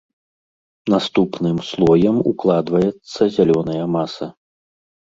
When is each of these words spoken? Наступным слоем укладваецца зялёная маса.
Наступным 0.93 1.57
слоем 1.69 2.17
укладваецца 2.33 3.21
зялёная 3.39 3.85
маса. 3.99 4.25